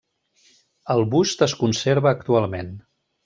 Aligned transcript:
El 0.93 1.03
bust 1.11 1.45
es 1.47 1.55
conserva 1.61 2.13
actualment. 2.17 2.73